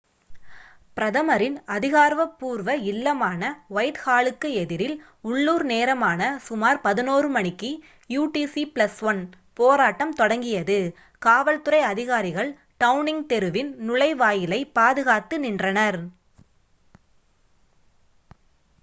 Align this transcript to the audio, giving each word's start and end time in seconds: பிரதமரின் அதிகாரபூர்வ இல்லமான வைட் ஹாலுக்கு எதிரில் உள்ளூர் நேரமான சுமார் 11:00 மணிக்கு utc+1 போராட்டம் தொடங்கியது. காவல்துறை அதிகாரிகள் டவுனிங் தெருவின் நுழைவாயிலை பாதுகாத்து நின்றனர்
பிரதமரின் 0.97 1.57
அதிகாரபூர்வ 1.73 2.69
இல்லமான 2.85 3.41
வைட் 3.75 3.99
ஹாலுக்கு 4.03 4.49
எதிரில் 4.61 4.95
உள்ளூர் 5.23 5.65
நேரமான 5.65 6.29
சுமார் 6.47 6.79
11:00 6.85 7.29
மணிக்கு 7.35 7.69
utc+1 8.15 9.21
போராட்டம் 9.59 10.13
தொடங்கியது. 10.13 10.79
காவல்துறை 11.21 11.81
அதிகாரிகள் 11.91 12.51
டவுனிங் 12.81 13.23
தெருவின் 13.27 13.71
நுழைவாயிலை 13.83 14.61
பாதுகாத்து 14.73 15.37
நின்றனர் 15.45 15.99